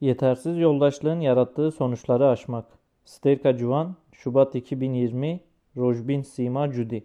Yetersiz 0.00 0.58
yoldaşlığın 0.58 1.20
yarattığı 1.20 1.70
sonuçları 1.70 2.28
aşmak. 2.28 2.64
Sterka 3.04 3.52
Juan, 3.58 3.96
Şubat 4.12 4.54
2020, 4.54 5.40
Rojbin 5.76 6.22
Sima 6.22 6.72
Judy. 6.72 7.00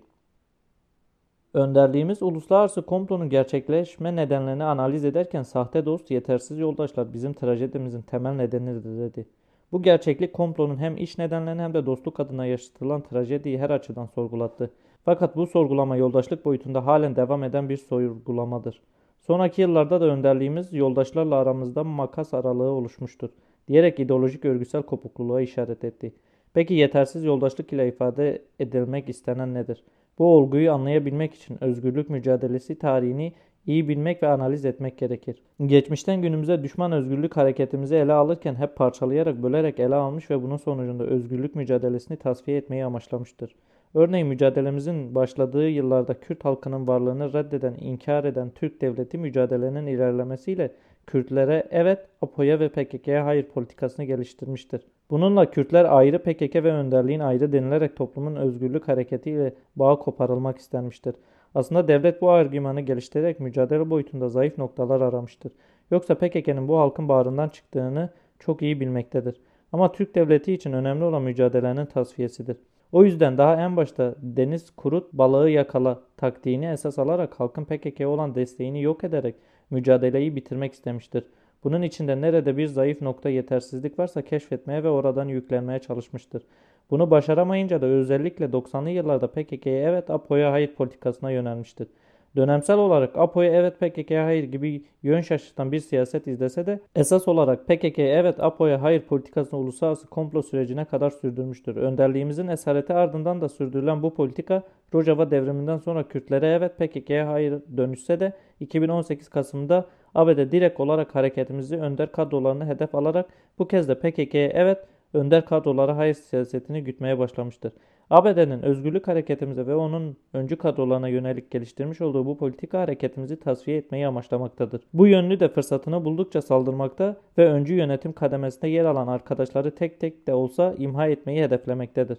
Önderliğimiz 1.54 2.24
uluslararası 2.24 2.86
komplonun 2.86 3.30
gerçekleşme 3.30 4.16
nedenlerini 4.16 4.64
analiz 4.64 5.06
ederken 5.06 5.44
sahte 5.44 5.86
dost, 5.86 6.12
yetersiz 6.12 6.60
yoldaşlar 6.60 7.14
bizim 7.14 7.34
trajedimizin 7.34 8.02
temel 8.02 8.32
nedenidir 8.34 9.00
dedi. 9.00 9.26
Bu 9.72 9.82
gerçeklik 9.82 10.34
komplonun 10.34 10.78
hem 10.78 10.98
iş 10.98 11.18
nedenlerini 11.18 11.62
hem 11.62 11.74
de 11.74 11.86
dostluk 11.86 12.20
adına 12.20 12.46
yaşatılan 12.46 13.02
trajediyi 13.02 13.60
her 13.60 13.70
açıdan 13.70 14.06
sorgulattı. 14.06 14.72
Fakat 15.06 15.36
bu 15.36 15.48
sorgulama 15.48 15.96
yoldaşlık 15.96 16.46
boyutunda 16.46 16.86
halen 16.86 17.16
devam 17.16 17.44
eden 17.44 17.70
bir 17.70 17.78
sorgulamadır. 17.78 18.82
Sonraki 19.30 19.62
yıllarda 19.62 20.02
da 20.02 20.06
önderliğimiz 20.06 20.74
yoldaşlarla 20.74 21.36
aramızda 21.36 21.84
makas 21.84 22.34
aralığı 22.34 22.72
oluşmuştur 22.72 23.30
diyerek 23.68 24.00
ideolojik 24.00 24.46
örgüsel 24.46 24.84
kopukluluğa 24.84 25.42
işaret 25.42 25.84
etti. 25.84 26.14
Peki 26.54 26.74
yetersiz 26.74 27.24
yoldaşlık 27.24 27.74
ile 27.74 27.88
ifade 27.88 28.42
edilmek 28.60 29.10
istenen 29.10 29.54
nedir? 29.54 29.84
Bu 30.20 30.26
olguyu 30.26 30.72
anlayabilmek 30.72 31.34
için 31.34 31.64
özgürlük 31.64 32.10
mücadelesi 32.10 32.80
tarihini 32.80 33.34
iyi 33.68 33.90
bilmek 33.90 34.24
ve 34.24 34.28
analiz 34.28 34.66
etmek 34.66 34.98
gerekir. 34.98 35.42
Geçmişten 35.66 36.22
günümüze 36.22 36.64
düşman 36.64 36.92
özgürlük 36.92 37.38
hareketimizi 37.38 37.96
ele 37.96 38.14
alırken 38.14 38.56
hep 38.56 38.76
parçalayarak 38.76 39.44
bölerek 39.44 39.80
ele 39.80 39.96
almış 39.96 40.32
ve 40.32 40.44
bunun 40.44 40.58
sonucunda 40.58 41.04
özgürlük 41.04 41.56
mücadelesini 41.56 42.18
tasfiye 42.18 42.58
etmeyi 42.58 42.86
amaçlamıştır. 42.86 43.56
Örneğin 43.94 44.28
mücadelemizin 44.28 45.16
başladığı 45.16 45.70
yıllarda 45.70 46.20
Kürt 46.20 46.46
halkının 46.46 46.88
varlığını 46.88 47.34
reddeden, 47.34 47.76
inkar 47.80 48.24
eden 48.24 48.50
Türk 48.50 48.82
devleti 48.82 49.18
mücadelenin 49.18 49.88
ilerlemesiyle 49.88 50.72
Kürtlere 51.08 51.68
evet, 51.72 52.00
APO'ya 52.22 52.60
ve 52.60 52.70
PKK'ya 52.70 53.26
hayır 53.26 53.44
politikasını 53.44 54.06
geliştirmiştir. 54.06 54.82
Bununla 55.10 55.52
Kürtler 55.52 55.86
ayrı, 55.86 56.24
PKK 56.24 56.56
ve 56.56 56.72
önderliğin 56.72 57.20
ayrı 57.20 57.52
denilerek 57.52 57.96
toplumun 57.96 58.36
özgürlük 58.36 58.88
hareketiyle 58.88 59.54
bağ 59.76 60.00
koparılmak 60.00 60.58
istenmiştir. 60.58 61.16
Aslında 61.56 61.88
devlet 61.88 62.22
bu 62.22 62.30
argümanı 62.30 62.82
geliştirerek 62.82 63.40
mücadele 63.40 63.90
boyutunda 63.90 64.30
zayıf 64.30 64.58
noktalar 64.58 65.02
aramıştır. 65.02 65.52
Yoksa 65.92 66.16
PKK'nın 66.16 66.68
bu 66.68 66.78
halkın 66.78 67.10
bağrından 67.10 67.50
çıktığını 67.50 68.10
çok 68.40 68.62
iyi 68.62 68.80
bilmektedir. 68.80 69.42
Ama 69.72 69.92
Türk 69.92 70.16
devleti 70.16 70.54
için 70.54 70.74
önemli 70.74 71.04
olan 71.04 71.22
mücadelenin 71.22 71.86
tasfiyesidir. 71.86 72.58
O 72.92 73.04
yüzden 73.04 73.38
daha 73.38 73.62
en 73.62 73.78
başta 73.78 74.16
deniz 74.22 74.72
kurut 74.72 75.14
balığı 75.14 75.50
yakala 75.50 76.00
taktiğini 76.18 76.66
esas 76.66 77.00
alarak 77.00 77.40
halkın 77.40 77.66
PKK'ya 77.66 78.10
olan 78.10 78.36
desteğini 78.36 78.82
yok 78.82 79.04
ederek 79.04 79.36
mücadeleyi 79.70 80.36
bitirmek 80.36 80.74
istemiştir. 80.74 81.24
Bunun 81.64 81.82
içinde 81.82 82.22
nerede 82.22 82.58
bir 82.58 82.68
zayıf 82.68 83.02
nokta 83.02 83.30
yetersizlik 83.30 84.00
varsa 84.00 84.22
keşfetmeye 84.22 84.84
ve 84.84 84.90
oradan 84.90 85.28
yüklenmeye 85.28 85.80
çalışmıştır. 85.80 86.44
Bunu 86.92 87.12
başaramayınca 87.12 87.82
da 87.82 87.86
özellikle 87.86 88.46
90'lı 88.46 88.90
yıllarda 88.90 89.28
PKK'ye 89.28 89.84
evet 89.84 90.10
APO'ya 90.10 90.52
hayır 90.52 90.76
politikasına 90.76 91.32
yönelmiştir. 91.32 91.88
Dönemsel 92.36 92.78
olarak 92.78 93.18
APO'ya 93.18 93.52
evet 93.52 93.80
PKK'ya 93.80 94.26
hayır 94.26 94.44
gibi 94.44 94.84
yön 95.04 95.22
şaşırtan 95.22 95.72
bir 95.72 95.80
siyaset 95.80 96.28
izlese 96.28 96.66
de 96.66 96.80
esas 96.96 97.28
olarak 97.28 97.68
PKK'ya 97.68 98.08
evet 98.08 98.40
APO'ya 98.40 98.82
hayır 98.82 99.02
politikasını 99.02 99.60
uluslararası 99.60 100.08
komplo 100.08 100.42
sürecine 100.42 100.86
kadar 100.86 101.10
sürdürmüştür. 101.10 101.76
Önderliğimizin 101.76 102.48
esareti 102.48 102.94
ardından 102.94 103.42
da 103.42 103.50
sürdürülen 103.50 104.04
bu 104.04 104.14
politika 104.14 104.64
Rojava 104.94 105.32
devriminden 105.32 105.78
sonra 105.78 106.08
Kürtlere 106.08 106.48
evet 106.48 106.78
PKK'ya 106.78 107.28
hayır 107.28 107.62
dönüşse 107.78 108.20
de 108.20 108.34
2018 108.60 109.30
Kasım'da 109.30 109.86
ABD 110.16 110.52
direkt 110.52 110.80
olarak 110.80 111.16
hareketimizi 111.16 111.78
önder 111.78 112.12
kadrolarını 112.12 112.66
hedef 112.66 112.96
alarak 112.96 113.30
bu 113.60 113.68
kez 113.68 113.88
de 113.88 113.96
PKK'ya 114.00 114.48
evet 114.48 114.78
önder 115.14 115.46
kadrolara 115.46 115.98
hayır 115.98 116.14
siyasetini 116.14 116.84
gütmeye 116.84 117.20
başlamıştır. 117.20 117.72
ABD'nin 118.10 118.62
özgürlük 118.62 119.08
hareketimize 119.08 119.68
ve 119.68 119.76
onun 119.76 120.18
öncü 120.34 120.56
kadrolarına 120.56 121.08
yönelik 121.08 121.52
geliştirmiş 121.52 122.02
olduğu 122.02 122.26
bu 122.26 122.38
politika 122.38 122.80
hareketimizi 122.80 123.40
tasfiye 123.40 123.78
etmeyi 123.78 124.08
amaçlamaktadır. 124.08 124.82
Bu 124.94 125.08
yönlü 125.08 125.40
de 125.40 125.50
fırsatını 125.50 126.06
buldukça 126.06 126.42
saldırmakta 126.42 127.18
ve 127.38 127.48
öncü 127.48 127.74
yönetim 127.74 128.14
kademesinde 128.14 128.68
yer 128.68 128.86
alan 128.86 129.08
arkadaşları 129.08 129.76
tek 129.76 130.00
tek 130.00 130.28
de 130.28 130.34
olsa 130.34 130.76
imha 130.78 131.08
etmeyi 131.08 131.44
hedeflemektedir. 131.44 132.18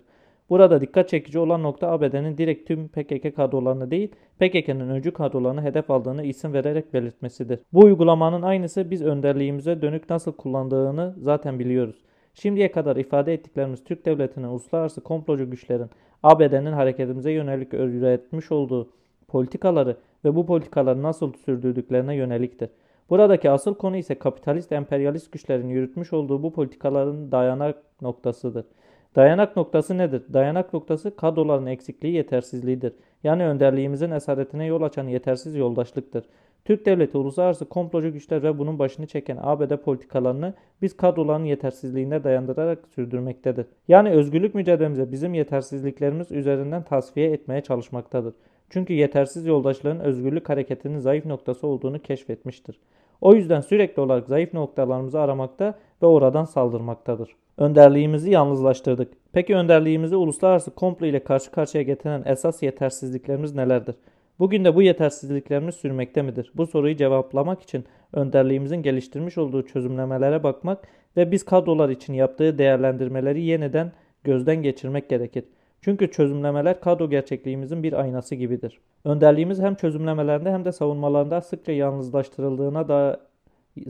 Burada 0.50 0.80
dikkat 0.80 1.08
çekici 1.08 1.38
olan 1.38 1.62
nokta 1.62 1.90
ABD'nin 1.90 2.38
direkt 2.38 2.68
tüm 2.68 2.88
PKK 2.88 3.36
kadrolarını 3.36 3.90
değil, 3.90 4.08
PKK'nın 4.38 4.88
öncü 4.88 5.10
kadrolarını 5.10 5.62
hedef 5.62 5.90
aldığını 5.90 6.22
isim 6.22 6.52
vererek 6.52 6.94
belirtmesidir. 6.94 7.60
Bu 7.72 7.80
uygulamanın 7.80 8.42
aynısı 8.42 8.90
biz 8.90 9.02
önderliğimize 9.02 9.82
dönük 9.82 10.10
nasıl 10.10 10.32
kullandığını 10.32 11.14
zaten 11.18 11.58
biliyoruz. 11.58 12.04
Şimdiye 12.34 12.72
kadar 12.72 12.96
ifade 12.96 13.34
ettiklerimiz 13.34 13.84
Türk 13.84 14.06
Devleti'nin 14.06 14.46
uluslararası 14.46 15.00
komplocu 15.00 15.50
güçlerin 15.50 15.90
ABD'nin 16.22 16.72
hareketimize 16.72 17.30
yönelik 17.30 17.74
üretmiş 17.74 18.52
olduğu 18.52 18.90
politikaları 19.28 19.96
ve 20.24 20.36
bu 20.36 20.46
politikaları 20.46 21.02
nasıl 21.02 21.32
sürdürdüklerine 21.32 22.14
yöneliktir. 22.14 22.70
Buradaki 23.10 23.50
asıl 23.50 23.74
konu 23.74 23.96
ise 23.96 24.14
kapitalist 24.14 24.72
emperyalist 24.72 25.32
güçlerin 25.32 25.68
yürütmüş 25.68 26.12
olduğu 26.12 26.42
bu 26.42 26.52
politikaların 26.52 27.32
dayanak 27.32 27.76
noktasıdır. 28.02 28.64
Dayanak 29.16 29.56
noktası 29.56 29.98
nedir? 29.98 30.22
Dayanak 30.32 30.74
noktası 30.74 31.16
kadroların 31.16 31.66
eksikliği 31.66 32.14
yetersizliğidir. 32.14 32.92
Yani 33.24 33.46
önderliğimizin 33.46 34.10
esaretine 34.10 34.66
yol 34.66 34.82
açan 34.82 35.08
yetersiz 35.08 35.56
yoldaşlıktır. 35.56 36.24
Türk 36.64 36.86
devleti 36.86 37.18
uluslararası 37.18 37.64
komplocu 37.64 38.12
güçler 38.12 38.42
ve 38.42 38.58
bunun 38.58 38.78
başını 38.78 39.06
çeken 39.06 39.38
ABD 39.40 39.76
politikalarını 39.76 40.54
biz 40.82 40.96
kadroların 40.96 41.44
yetersizliğine 41.44 42.24
dayandırarak 42.24 42.78
sürdürmektedir. 42.94 43.66
Yani 43.88 44.10
özgürlük 44.10 44.54
mücadelemize 44.54 45.12
bizim 45.12 45.34
yetersizliklerimiz 45.34 46.32
üzerinden 46.32 46.82
tasfiye 46.82 47.30
etmeye 47.30 47.60
çalışmaktadır. 47.60 48.34
Çünkü 48.70 48.92
yetersiz 48.92 49.46
yoldaşlığın 49.46 50.00
özgürlük 50.00 50.48
hareketinin 50.48 50.98
zayıf 50.98 51.26
noktası 51.26 51.66
olduğunu 51.66 51.98
keşfetmiştir. 51.98 52.80
O 53.20 53.34
yüzden 53.34 53.60
sürekli 53.60 54.00
olarak 54.00 54.28
zayıf 54.28 54.54
noktalarımızı 54.54 55.20
aramakta 55.20 55.74
ve 56.02 56.06
oradan 56.06 56.44
saldırmaktadır. 56.44 57.36
Önderliğimizi 57.58 58.30
yalnızlaştırdık. 58.30 59.12
Peki 59.32 59.56
önderliğimizi 59.56 60.16
uluslararası 60.16 60.70
komplo 60.70 61.06
ile 61.06 61.24
karşı 61.24 61.50
karşıya 61.50 61.82
getiren 61.82 62.22
esas 62.26 62.62
yetersizliklerimiz 62.62 63.54
nelerdir? 63.54 63.94
Bugün 64.40 64.64
de 64.64 64.74
bu 64.74 64.82
yetersizliklerimiz 64.82 65.74
sürmekte 65.74 66.22
midir? 66.22 66.52
Bu 66.54 66.66
soruyu 66.66 66.96
cevaplamak 66.96 67.62
için 67.62 67.84
önderliğimizin 68.12 68.82
geliştirmiş 68.82 69.38
olduğu 69.38 69.66
çözümlemelere 69.66 70.42
bakmak 70.42 70.88
ve 71.16 71.30
biz 71.30 71.44
kadrolar 71.44 71.88
için 71.88 72.12
yaptığı 72.12 72.58
değerlendirmeleri 72.58 73.42
yeniden 73.42 73.92
gözden 74.24 74.62
geçirmek 74.62 75.08
gerekir. 75.10 75.44
Çünkü 75.80 76.10
çözümlemeler 76.10 76.80
kadro 76.80 77.10
gerçekliğimizin 77.10 77.82
bir 77.82 77.92
aynası 77.92 78.34
gibidir. 78.34 78.78
Önderliğimiz 79.04 79.60
hem 79.60 79.74
çözümlemelerinde 79.74 80.52
hem 80.52 80.64
de 80.64 80.72
savunmalarında 80.72 81.40
sıkça 81.40 81.72
yalnızlaştırıldığına 81.72 82.88
da 82.88 83.20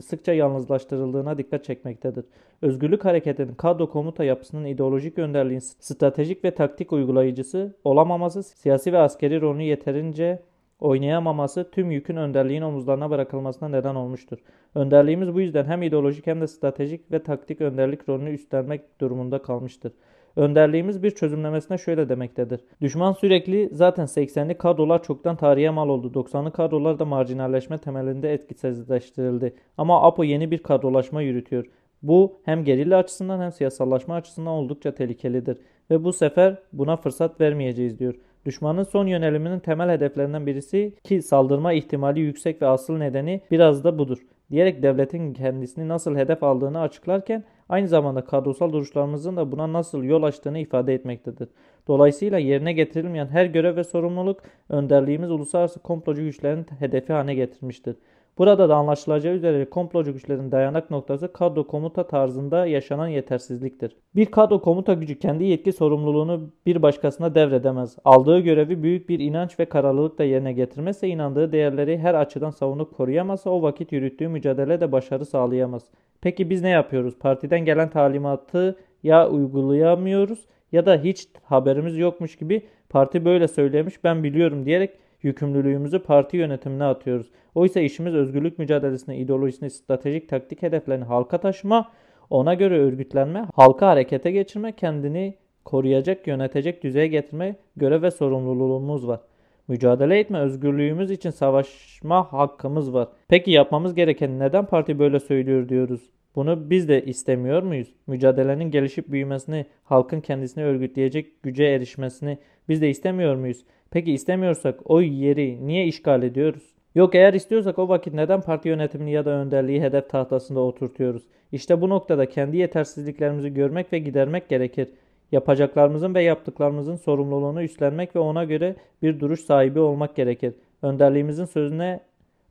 sıkça 0.01 0.33
yalnızlaştırıldığına 0.33 1.37
dikkat 1.37 1.63
çekmektedir. 1.63 2.25
Özgürlük 2.61 3.05
hareketinin 3.05 3.55
kadro 3.55 3.89
komuta 3.89 4.23
yapısının 4.23 4.65
ideolojik 4.65 5.17
önderliğin 5.17 5.59
stratejik 5.59 6.43
ve 6.43 6.51
taktik 6.51 6.93
uygulayıcısı 6.93 7.75
olamaması, 7.83 8.43
siyasi 8.43 8.93
ve 8.93 8.97
askeri 8.97 9.41
rolünü 9.41 9.63
yeterince 9.63 10.39
oynayamaması 10.79 11.71
tüm 11.71 11.91
yükün 11.91 12.15
önderliğin 12.15 12.61
omuzlarına 12.61 13.09
bırakılmasına 13.09 13.69
neden 13.69 13.95
olmuştur. 13.95 14.37
Önderliğimiz 14.75 15.33
bu 15.33 15.41
yüzden 15.41 15.65
hem 15.65 15.83
ideolojik 15.83 16.27
hem 16.27 16.41
de 16.41 16.47
stratejik 16.47 17.11
ve 17.11 17.23
taktik 17.23 17.61
önderlik 17.61 18.09
rolünü 18.09 18.29
üstlenmek 18.29 19.01
durumunda 19.01 19.41
kalmıştır. 19.41 19.93
Önderliğimiz 20.35 21.03
bir 21.03 21.11
çözümlemesine 21.11 21.77
şöyle 21.77 22.09
demektedir. 22.09 22.59
Düşman 22.81 23.13
sürekli 23.13 23.69
zaten 23.71 24.05
80'li 24.05 24.57
kadrolar 24.57 25.03
çoktan 25.03 25.35
tarihe 25.35 25.69
mal 25.69 25.89
oldu. 25.89 26.11
90'lı 26.19 26.51
kadrolar 26.51 26.99
da 26.99 27.05
marjinalleşme 27.05 27.77
temelinde 27.77 28.33
etkisizleştirildi. 28.33 29.53
Ama 29.77 30.01
APO 30.03 30.23
yeni 30.23 30.51
bir 30.51 30.57
kadrolaşma 30.57 31.21
yürütüyor. 31.21 31.65
Bu 32.03 32.39
hem 32.45 32.63
gerilla 32.63 32.97
açısından 32.97 33.41
hem 33.41 33.51
siyasallaşma 33.51 34.15
açısından 34.15 34.53
oldukça 34.53 34.95
tehlikelidir. 34.95 35.57
Ve 35.91 36.03
bu 36.03 36.13
sefer 36.13 36.57
buna 36.73 36.97
fırsat 36.97 37.41
vermeyeceğiz 37.41 37.99
diyor. 37.99 38.15
Düşmanın 38.45 38.83
son 38.83 39.07
yöneliminin 39.07 39.59
temel 39.59 39.89
hedeflerinden 39.89 40.45
birisi 40.45 40.93
ki 41.03 41.21
saldırma 41.21 41.73
ihtimali 41.73 42.19
yüksek 42.19 42.61
ve 42.61 42.67
asıl 42.67 42.97
nedeni 42.97 43.41
biraz 43.51 43.83
da 43.83 43.99
budur. 43.99 44.17
Diyerek 44.51 44.83
devletin 44.83 45.33
kendisini 45.33 45.87
nasıl 45.87 46.15
hedef 46.15 46.43
aldığını 46.43 46.79
açıklarken 46.79 47.43
aynı 47.71 47.87
zamanda 47.87 48.25
kadrosal 48.25 48.73
duruşlarımızın 48.73 49.37
da 49.37 49.51
buna 49.51 49.73
nasıl 49.73 50.03
yol 50.03 50.23
açtığını 50.23 50.59
ifade 50.59 50.93
etmektedir. 50.93 51.49
Dolayısıyla 51.87 52.37
yerine 52.37 52.73
getirilmeyen 52.73 53.27
her 53.27 53.45
görev 53.45 53.75
ve 53.75 53.83
sorumluluk 53.83 54.39
önderliğimiz 54.69 55.31
uluslararası 55.31 55.79
komplocu 55.79 56.21
güçlerin 56.21 56.65
hedefi 56.79 57.13
haline 57.13 57.35
getirmiştir. 57.35 57.95
Burada 58.41 58.69
da 58.69 58.75
anlaşılacağı 58.75 59.33
üzere 59.33 59.65
komplocu 59.65 60.13
güçlerin 60.13 60.51
dayanak 60.51 60.91
noktası 60.91 61.33
kadro 61.33 61.67
komuta 61.67 62.07
tarzında 62.07 62.65
yaşanan 62.65 63.07
yetersizliktir. 63.07 63.95
Bir 64.15 64.25
kadro 64.25 64.61
komuta 64.61 64.93
gücü 64.93 65.19
kendi 65.19 65.43
yetki 65.43 65.73
sorumluluğunu 65.73 66.49
bir 66.65 66.81
başkasına 66.81 67.35
devredemez. 67.35 67.97
Aldığı 68.05 68.39
görevi 68.39 68.83
büyük 68.83 69.09
bir 69.09 69.19
inanç 69.19 69.59
ve 69.59 69.65
kararlılıkla 69.65 70.23
yerine 70.23 70.53
getirmezse 70.53 71.07
inandığı 71.07 71.51
değerleri 71.51 71.97
her 71.97 72.13
açıdan 72.13 72.49
savunup 72.49 72.97
koruyamazsa 72.97 73.49
o 73.49 73.61
vakit 73.61 73.91
yürüttüğü 73.91 74.27
mücadele 74.27 74.81
de 74.81 74.91
başarı 74.91 75.25
sağlayamaz. 75.25 75.83
Peki 76.21 76.49
biz 76.49 76.61
ne 76.61 76.69
yapıyoruz? 76.69 77.19
Partiden 77.19 77.65
gelen 77.65 77.89
talimatı 77.89 78.75
ya 79.03 79.29
uygulayamıyoruz 79.29 80.45
ya 80.71 80.85
da 80.85 80.97
hiç 81.03 81.27
haberimiz 81.43 81.97
yokmuş 81.97 82.35
gibi 82.35 82.61
parti 82.89 83.25
böyle 83.25 83.47
söylemiş 83.47 84.03
ben 84.03 84.23
biliyorum 84.23 84.65
diyerek 84.65 84.91
yükümlülüğümüzü 85.23 85.99
parti 85.99 86.37
yönetimine 86.37 86.83
atıyoruz. 86.83 87.31
Oysa 87.55 87.79
işimiz 87.79 88.13
özgürlük 88.13 88.59
mücadelesini, 88.59 89.17
ideolojisini, 89.17 89.69
stratejik 89.69 90.29
taktik 90.29 90.61
hedeflerini 90.61 91.03
halka 91.03 91.37
taşıma, 91.37 91.91
ona 92.29 92.53
göre 92.53 92.79
örgütlenme, 92.79 93.45
halka 93.55 93.87
harekete 93.87 94.31
geçirme, 94.31 94.71
kendini 94.71 95.37
koruyacak, 95.65 96.27
yönetecek 96.27 96.83
düzeye 96.83 97.07
getirme 97.07 97.55
görev 97.75 98.01
ve 98.01 98.11
sorumluluğumuz 98.11 99.07
var. 99.07 99.19
Mücadele 99.67 100.19
etme 100.19 100.39
özgürlüğümüz 100.39 101.11
için 101.11 101.29
savaşma 101.29 102.33
hakkımız 102.33 102.93
var. 102.93 103.07
Peki 103.27 103.51
yapmamız 103.51 103.95
gereken 103.95 104.39
neden 104.39 104.65
parti 104.65 104.99
böyle 104.99 105.19
söylüyor 105.19 105.69
diyoruz? 105.69 106.01
Bunu 106.35 106.69
biz 106.69 106.89
de 106.89 107.05
istemiyor 107.05 107.63
muyuz? 107.63 107.93
Mücadelenin 108.07 108.71
gelişip 108.71 109.11
büyümesini, 109.11 109.65
halkın 109.83 110.21
kendisini 110.21 110.63
örgütleyecek 110.63 111.43
güce 111.43 111.63
erişmesini 111.63 112.37
biz 112.71 112.81
de 112.81 112.89
istemiyor 112.89 113.35
muyuz? 113.35 113.65
Peki 113.89 114.13
istemiyorsak 114.13 114.79
o 114.85 115.01
yeri 115.01 115.67
niye 115.67 115.85
işgal 115.85 116.23
ediyoruz? 116.23 116.63
Yok 116.95 117.15
eğer 117.15 117.33
istiyorsak 117.33 117.79
o 117.79 117.89
vakit 117.89 118.13
neden 118.13 118.41
parti 118.41 118.69
yönetimini 118.69 119.11
ya 119.11 119.25
da 119.25 119.29
önderliği 119.29 119.81
hedef 119.81 120.09
tahtasında 120.09 120.59
oturtuyoruz? 120.59 121.23
İşte 121.51 121.81
bu 121.81 121.89
noktada 121.89 122.29
kendi 122.29 122.57
yetersizliklerimizi 122.57 123.53
görmek 123.53 123.93
ve 123.93 123.99
gidermek 123.99 124.49
gerekir. 124.49 124.87
Yapacaklarımızın 125.31 126.15
ve 126.15 126.23
yaptıklarımızın 126.23 126.95
sorumluluğunu 126.95 127.63
üstlenmek 127.63 128.15
ve 128.15 128.19
ona 128.19 128.43
göre 128.43 128.75
bir 129.01 129.19
duruş 129.19 129.39
sahibi 129.39 129.79
olmak 129.79 130.15
gerekir. 130.15 130.53
Önderliğimizin 130.81 131.45
sözüne 131.45 131.99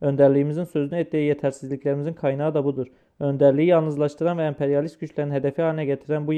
önderliğimizin 0.01 0.63
sözüne 0.63 0.99
ettiği 0.99 1.23
yetersizliklerimizin 1.23 2.13
kaynağı 2.13 2.53
da 2.53 2.65
budur. 2.65 2.87
Önderliği 3.19 3.67
yalnızlaştıran 3.67 4.37
ve 4.37 4.43
emperyalist 4.43 4.99
güçlerin 4.99 5.31
hedefi 5.31 5.61
haline 5.61 5.85
getiren 5.85 6.27
bu 6.27 6.33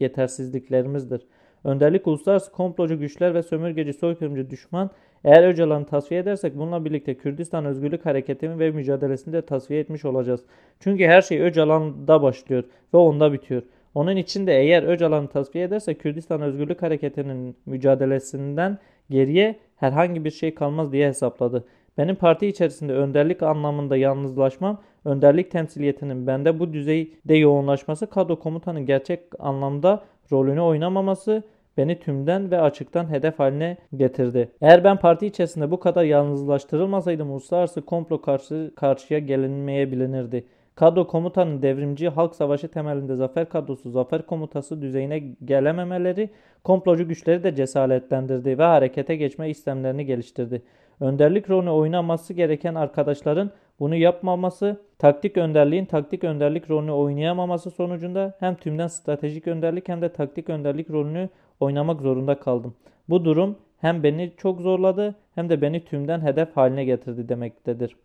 yetersizliklerimizdir. 0.00 1.26
Önderlik 1.66 2.06
uluslararası 2.06 2.52
komplocu 2.52 2.98
güçler 2.98 3.34
ve 3.34 3.42
sömürgeci 3.42 3.92
soykırımcı 3.92 4.50
düşman 4.50 4.90
eğer 5.24 5.48
Öcalan'ı 5.48 5.84
tasfiye 5.86 6.20
edersek 6.20 6.56
bununla 6.56 6.84
birlikte 6.84 7.14
Kürdistan 7.14 7.64
Özgürlük 7.64 8.06
Hareketi'ni 8.06 8.58
ve 8.58 8.70
mücadelesini 8.70 9.32
de 9.32 9.42
tasfiye 9.42 9.80
etmiş 9.80 10.04
olacağız. 10.04 10.40
Çünkü 10.80 11.04
her 11.04 11.22
şey 11.22 11.40
Öcalan'da 11.40 12.22
başlıyor 12.22 12.64
ve 12.94 12.98
onda 12.98 13.32
bitiyor. 13.32 13.62
Onun 13.94 14.16
için 14.16 14.46
de 14.46 14.60
eğer 14.60 14.82
Öcalan'ı 14.82 15.28
tasfiye 15.28 15.64
ederse 15.64 15.94
Kürdistan 15.94 16.42
Özgürlük 16.42 16.82
Hareketi'nin 16.82 17.56
mücadelesinden 17.66 18.78
geriye 19.10 19.56
herhangi 19.76 20.24
bir 20.24 20.30
şey 20.30 20.54
kalmaz 20.54 20.92
diye 20.92 21.08
hesapladı. 21.08 21.64
Benim 21.98 22.16
parti 22.16 22.46
içerisinde 22.46 22.92
önderlik 22.92 23.42
anlamında 23.42 23.96
yalnızlaşmam, 23.96 24.80
önderlik 25.04 25.50
temsiliyetinin 25.50 26.26
bende 26.26 26.58
bu 26.58 26.72
düzeyde 26.72 27.34
yoğunlaşması, 27.34 28.06
kadro 28.06 28.38
komutanın 28.38 28.86
gerçek 28.86 29.20
anlamda 29.38 30.04
rolünü 30.32 30.60
oynamaması 30.60 31.42
beni 31.76 31.98
tümden 31.98 32.50
ve 32.50 32.60
açıktan 32.60 33.10
hedef 33.10 33.38
haline 33.38 33.76
getirdi. 33.96 34.50
Eğer 34.60 34.84
ben 34.84 34.96
parti 34.96 35.26
içerisinde 35.26 35.70
bu 35.70 35.80
kadar 35.80 36.04
yalnızlaştırılmasaydım 36.04 37.30
uluslararası 37.30 37.82
komplo 37.82 38.20
karşı 38.20 38.72
karşıya 38.76 39.20
gelinmeyebilinirdi. 39.20 40.46
Kadro 40.74 41.06
komutanın 41.06 41.62
devrimci 41.62 42.08
halk 42.08 42.34
savaşı 42.34 42.68
temelinde 42.68 43.14
zafer 43.14 43.48
kadrosu, 43.48 43.90
zafer 43.90 44.26
komutası 44.26 44.82
düzeyine 44.82 45.18
gelememeleri 45.44 46.30
komplocu 46.64 47.08
güçleri 47.08 47.44
de 47.44 47.54
cesaretlendirdi 47.54 48.58
ve 48.58 48.62
harekete 48.62 49.16
geçme 49.16 49.50
istemlerini 49.50 50.06
geliştirdi. 50.06 50.62
Önderlik 51.00 51.50
rolünü 51.50 51.70
oynaması 51.70 52.34
gereken 52.34 52.74
arkadaşların 52.74 53.50
bunu 53.80 53.94
yapmaması, 53.96 54.80
taktik 54.98 55.36
önderliğin 55.36 55.84
taktik 55.84 56.24
önderlik 56.24 56.70
rolünü 56.70 56.90
oynayamaması 56.90 57.70
sonucunda 57.70 58.36
hem 58.40 58.54
tümden 58.54 58.86
stratejik 58.86 59.46
önderlik 59.46 59.88
hem 59.88 60.02
de 60.02 60.08
taktik 60.12 60.48
önderlik 60.48 60.90
rolünü 60.90 61.28
oynamak 61.60 62.00
zorunda 62.00 62.38
kaldım. 62.38 62.74
Bu 63.08 63.24
durum 63.24 63.58
hem 63.80 64.02
beni 64.02 64.32
çok 64.36 64.60
zorladı 64.60 65.14
hem 65.34 65.48
de 65.48 65.62
beni 65.62 65.84
tümden 65.84 66.20
hedef 66.20 66.56
haline 66.56 66.84
getirdi 66.84 67.28
demektedir. 67.28 67.96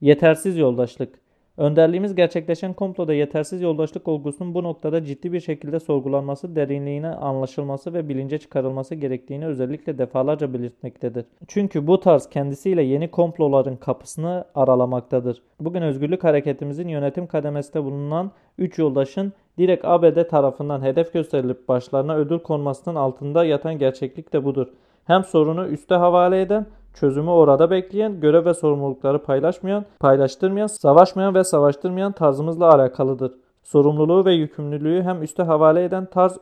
Yetersiz 0.00 0.58
yoldaşlık 0.58 1.18
Önderliğimiz 1.60 2.14
gerçekleşen 2.14 2.72
komploda 2.72 3.14
yetersiz 3.14 3.62
yoldaşlık 3.62 4.08
olgusunun 4.08 4.54
bu 4.54 4.62
noktada 4.62 5.04
ciddi 5.04 5.32
bir 5.32 5.40
şekilde 5.40 5.80
sorgulanması, 5.80 6.56
derinliğine 6.56 7.08
anlaşılması 7.08 7.94
ve 7.94 8.08
bilince 8.08 8.38
çıkarılması 8.38 8.94
gerektiğini 8.94 9.46
özellikle 9.46 9.98
defalarca 9.98 10.54
belirtmektedir. 10.54 11.24
Çünkü 11.48 11.86
bu 11.86 12.00
tarz 12.00 12.28
kendisiyle 12.28 12.82
yeni 12.82 13.10
komploların 13.10 13.76
kapısını 13.76 14.44
aralamaktadır. 14.54 15.42
Bugün 15.60 15.82
özgürlük 15.82 16.24
hareketimizin 16.24 16.88
yönetim 16.88 17.26
kademesinde 17.26 17.84
bulunan 17.84 18.30
3 18.58 18.78
yoldaşın 18.78 19.32
direkt 19.58 19.84
ABD 19.84 20.28
tarafından 20.28 20.82
hedef 20.82 21.12
gösterilip 21.12 21.68
başlarına 21.68 22.16
ödül 22.16 22.38
konmasının 22.38 22.94
altında 22.94 23.44
yatan 23.44 23.78
gerçeklik 23.78 24.32
de 24.32 24.44
budur. 24.44 24.66
Hem 25.04 25.24
sorunu 25.24 25.66
üste 25.66 25.94
havale 25.94 26.40
eden 26.40 26.66
çözümü 26.94 27.30
orada 27.30 27.70
bekleyen, 27.70 28.20
görev 28.20 28.44
ve 28.44 28.54
sorumlulukları 28.54 29.22
paylaşmayan, 29.22 29.84
paylaştırmayan, 30.00 30.66
savaşmayan 30.66 31.34
ve 31.34 31.44
savaştırmayan 31.44 32.12
tarzımızla 32.12 32.74
alakalıdır. 32.74 33.32
Sorumluluğu 33.62 34.24
ve 34.24 34.32
yükümlülüğü 34.32 35.02
hem 35.02 35.22
üste 35.22 35.42
havale 35.42 35.84
eden 35.84 36.06
tarz 36.06 36.38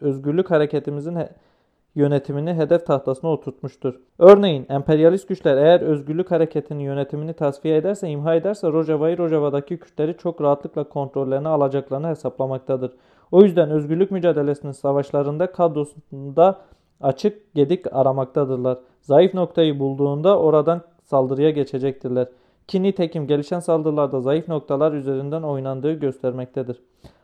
özgürlük 0.00 0.50
hareketimizin 0.50 1.16
he 1.16 1.28
yönetimini 1.94 2.54
hedef 2.54 2.86
tahtasına 2.86 3.30
oturtmuştur. 3.30 3.94
Örneğin 4.18 4.66
emperyalist 4.68 5.28
güçler 5.28 5.56
eğer 5.56 5.80
özgürlük 5.80 6.30
hareketinin 6.30 6.80
yönetimini 6.80 7.32
tasfiye 7.32 7.76
ederse, 7.76 8.08
imha 8.08 8.34
ederse 8.34 8.68
Rojava'yı 8.72 9.18
Rojava'daki 9.18 9.78
Kürtleri 9.78 10.16
çok 10.16 10.40
rahatlıkla 10.40 10.84
kontrollerine 10.84 11.48
alacaklarını 11.48 12.08
hesaplamaktadır. 12.08 12.92
O 13.32 13.42
yüzden 13.42 13.70
özgürlük 13.70 14.10
mücadelesinin 14.10 14.72
savaşlarında 14.72 15.52
kadrosunda 15.52 16.60
açık 17.04 17.54
gedik 17.54 17.86
aramaktadırlar. 17.92 18.78
Zayıf 19.00 19.34
noktayı 19.34 19.78
bulduğunda 19.78 20.38
oradan 20.38 20.82
saldırıya 21.04 21.50
geçecektirler. 21.50 22.28
Ki 22.68 22.82
nitekim 22.82 23.26
gelişen 23.26 23.60
saldırılarda 23.60 24.20
zayıf 24.20 24.48
noktalar 24.48 24.92
üzerinden 24.92 25.42
oynandığı 25.42 25.92
göstermektedir. 25.92 26.82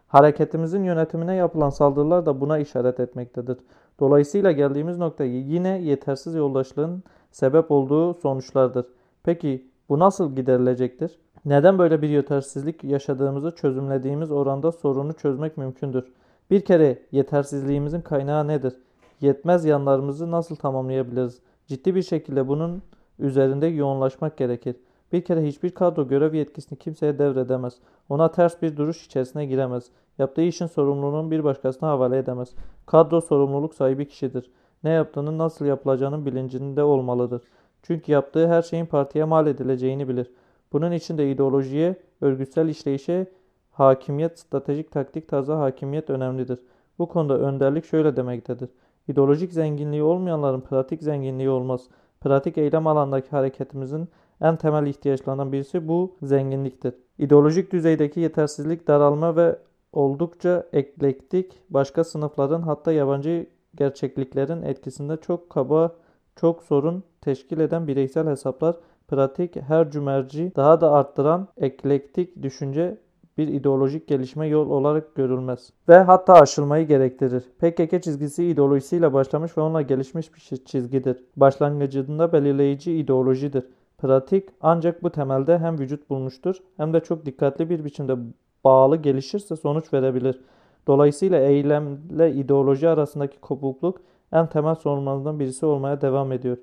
Hareketimizin 0.08 0.84
yönetimine 0.84 1.34
yapılan 1.34 1.70
saldırılar 1.70 2.26
da 2.26 2.40
buna 2.40 2.58
işaret 2.58 3.00
etmektedir. 3.00 3.58
Dolayısıyla 4.00 4.52
geldiğimiz 4.52 4.98
nokta 4.98 5.24
yine 5.24 5.82
yetersiz 5.82 6.34
yoldaşlığın 6.34 7.02
sebep 7.30 7.70
olduğu 7.70 8.14
sonuçlardır. 8.14 8.86
Peki 9.22 9.66
bu 9.88 9.98
nasıl 9.98 10.36
giderilecektir? 10.36 11.18
Neden 11.44 11.78
böyle 11.78 12.02
bir 12.02 12.08
yetersizlik 12.08 12.84
yaşadığımızı 12.84 13.50
çözümlediğimiz 13.50 14.32
oranda 14.32 14.72
sorunu 14.72 15.12
çözmek 15.12 15.56
mümkündür. 15.56 16.12
Bir 16.50 16.60
kere 16.60 16.98
yetersizliğimizin 17.12 18.00
kaynağı 18.00 18.48
nedir? 18.48 18.74
Yetmez 19.20 19.64
yanlarımızı 19.64 20.30
nasıl 20.30 20.56
tamamlayabiliriz? 20.56 21.40
Ciddi 21.66 21.94
bir 21.94 22.02
şekilde 22.02 22.48
bunun 22.48 22.82
üzerinde 23.18 23.66
yoğunlaşmak 23.66 24.36
gerekir. 24.36 24.76
Bir 25.12 25.24
kere 25.24 25.46
hiçbir 25.46 25.70
kadro 25.70 26.08
görev 26.08 26.34
yetkisini 26.34 26.78
kimseye 26.78 27.18
devredemez. 27.18 27.74
Ona 28.08 28.30
ters 28.30 28.62
bir 28.62 28.76
duruş 28.76 29.06
içerisine 29.06 29.46
giremez. 29.46 29.84
Yaptığı 30.18 30.42
işin 30.42 30.66
sorumluluğunu 30.66 31.30
bir 31.30 31.44
başkasına 31.44 31.88
havale 31.88 32.18
edemez. 32.18 32.48
Kadro 32.86 33.20
sorumluluk 33.20 33.74
sahibi 33.74 34.08
kişidir. 34.08 34.50
Ne 34.84 34.90
yaptığının 34.90 35.38
nasıl 35.38 35.66
yapılacağının 35.66 36.26
bilincinde 36.26 36.82
olmalıdır. 36.82 37.42
Çünkü 37.82 38.12
yaptığı 38.12 38.48
her 38.48 38.62
şeyin 38.62 38.86
partiye 38.86 39.24
mal 39.24 39.46
edileceğini 39.46 40.08
bilir. 40.08 40.30
Bunun 40.72 40.92
için 40.92 41.18
de 41.18 41.30
ideolojiye, 41.30 41.96
örgütsel 42.20 42.68
işleyişe, 42.68 43.26
hakimiyet, 43.72 44.38
stratejik 44.38 44.90
taktik 44.90 45.28
tarzı 45.28 45.52
hakimiyet 45.52 46.10
önemlidir. 46.10 46.58
Bu 46.98 47.08
konuda 47.08 47.38
önderlik 47.38 47.84
şöyle 47.84 48.16
demektedir. 48.16 48.68
İdeolojik 49.10 49.52
zenginliği 49.52 50.02
olmayanların 50.02 50.60
pratik 50.60 51.02
zenginliği 51.02 51.50
olmaz. 51.50 51.88
Pratik 52.20 52.58
eylem 52.58 52.86
alandaki 52.86 53.30
hareketimizin 53.30 54.08
en 54.40 54.56
temel 54.56 54.86
ihtiyaçlarından 54.86 55.52
birisi 55.52 55.88
bu 55.88 56.16
zenginliktir. 56.22 56.94
İdeolojik 57.18 57.72
düzeydeki 57.72 58.20
yetersizlik, 58.20 58.88
daralma 58.88 59.36
ve 59.36 59.58
oldukça 59.92 60.66
eklektik 60.72 61.52
başka 61.70 62.04
sınıfların 62.04 62.62
hatta 62.62 62.92
yabancı 62.92 63.46
gerçekliklerin 63.76 64.62
etkisinde 64.62 65.16
çok 65.16 65.50
kaba, 65.50 65.96
çok 66.36 66.62
sorun 66.62 67.02
teşkil 67.20 67.60
eden 67.60 67.88
bireysel 67.88 68.26
hesaplar, 68.26 68.76
pratik, 69.08 69.56
her 69.56 69.90
cümerci 69.90 70.52
daha 70.56 70.80
da 70.80 70.92
arttıran 70.92 71.48
eklektik 71.56 72.42
düşünce 72.42 72.98
bir 73.38 73.48
ideolojik 73.48 74.08
gelişme 74.08 74.46
yol 74.46 74.70
olarak 74.70 75.14
görülmez 75.14 75.72
ve 75.88 75.98
hatta 75.98 76.34
aşılmayı 76.34 76.86
gerektirir. 76.86 77.42
PKK 77.58 78.02
çizgisi 78.02 78.44
ideolojisiyle 78.44 79.12
başlamış 79.12 79.58
ve 79.58 79.60
onunla 79.60 79.82
gelişmiş 79.82 80.34
bir 80.34 80.56
çizgidir. 80.56 81.24
Başlangıcında 81.36 82.32
belirleyici 82.32 82.92
ideolojidir. 82.92 83.64
Pratik 83.98 84.48
ancak 84.60 85.02
bu 85.02 85.10
temelde 85.10 85.58
hem 85.58 85.78
vücut 85.78 86.10
bulmuştur 86.10 86.56
hem 86.76 86.92
de 86.92 87.00
çok 87.00 87.26
dikkatli 87.26 87.70
bir 87.70 87.84
biçimde 87.84 88.16
bağlı 88.64 88.96
gelişirse 88.96 89.56
sonuç 89.56 89.92
verebilir. 89.92 90.40
Dolayısıyla 90.86 91.40
eylemle 91.40 92.32
ideoloji 92.32 92.88
arasındaki 92.88 93.40
kopukluk 93.40 94.00
en 94.32 94.46
temel 94.46 94.74
sorunlarından 94.74 95.40
birisi 95.40 95.66
olmaya 95.66 96.00
devam 96.00 96.32
ediyor. 96.32 96.56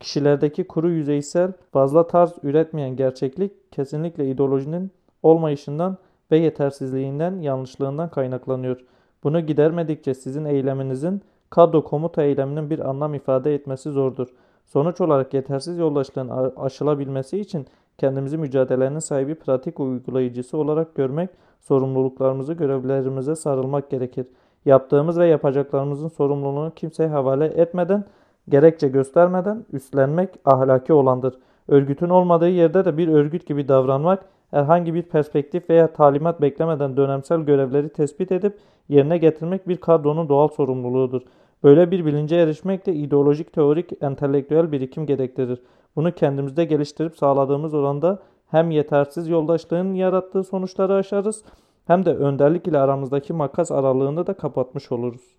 Kişilerdeki 0.00 0.64
kuru 0.64 0.90
yüzeysel, 0.90 1.52
fazla 1.72 2.06
tarz 2.06 2.32
üretmeyen 2.42 2.96
gerçeklik 2.96 3.72
kesinlikle 3.72 4.30
ideolojinin 4.30 4.90
olmayışından 5.22 5.96
ve 6.30 6.38
yetersizliğinden, 6.38 7.40
yanlışlığından 7.40 8.08
kaynaklanıyor. 8.08 8.80
Bunu 9.24 9.40
gidermedikçe 9.40 10.14
sizin 10.14 10.44
eyleminizin 10.44 11.22
kadro 11.50 11.84
komuta 11.84 12.22
eyleminin 12.22 12.70
bir 12.70 12.90
anlam 12.90 13.14
ifade 13.14 13.54
etmesi 13.54 13.90
zordur. 13.90 14.28
Sonuç 14.66 15.00
olarak 15.00 15.34
yetersiz 15.34 15.78
yoldaşlığın 15.78 16.52
aşılabilmesi 16.56 17.38
için 17.38 17.66
kendimizi 17.98 18.38
mücadelenin 18.38 18.98
sahibi 18.98 19.34
pratik 19.34 19.80
uygulayıcısı 19.80 20.58
olarak 20.58 20.94
görmek, 20.94 21.30
sorumluluklarımızı, 21.60 22.52
görevlerimize 22.52 23.36
sarılmak 23.36 23.90
gerekir. 23.90 24.26
Yaptığımız 24.64 25.18
ve 25.18 25.26
yapacaklarımızın 25.26 26.08
sorumluluğunu 26.08 26.72
kimseye 26.76 27.08
havale 27.08 27.46
etmeden, 27.46 28.04
gerekçe 28.48 28.88
göstermeden 28.88 29.64
üstlenmek 29.72 30.30
ahlaki 30.44 30.92
olandır. 30.92 31.38
Örgütün 31.68 32.08
olmadığı 32.08 32.48
yerde 32.48 32.84
de 32.84 32.96
bir 32.96 33.08
örgüt 33.08 33.46
gibi 33.46 33.68
davranmak, 33.68 34.24
herhangi 34.52 34.94
bir 34.94 35.02
perspektif 35.02 35.70
veya 35.70 35.92
talimat 35.92 36.40
beklemeden 36.40 36.96
dönemsel 36.96 37.40
görevleri 37.40 37.88
tespit 37.88 38.32
edip 38.32 38.58
yerine 38.88 39.18
getirmek 39.18 39.68
bir 39.68 39.76
kadronun 39.76 40.28
doğal 40.28 40.48
sorumluluğudur. 40.48 41.22
Böyle 41.64 41.90
bir 41.90 42.06
bilince 42.06 42.36
erişmek 42.36 42.86
de 42.86 42.94
ideolojik, 42.94 43.52
teorik, 43.52 44.02
entelektüel 44.02 44.72
birikim 44.72 45.06
gerektirir. 45.06 45.62
Bunu 45.96 46.12
kendimizde 46.12 46.64
geliştirip 46.64 47.16
sağladığımız 47.16 47.74
oranda 47.74 48.18
hem 48.48 48.70
yetersiz 48.70 49.28
yoldaşlığın 49.28 49.94
yarattığı 49.94 50.44
sonuçları 50.44 50.94
aşarız 50.94 51.44
hem 51.86 52.04
de 52.04 52.14
önderlik 52.14 52.66
ile 52.66 52.78
aramızdaki 52.78 53.32
makas 53.32 53.70
aralığını 53.70 54.26
da 54.26 54.34
kapatmış 54.34 54.92
oluruz. 54.92 55.36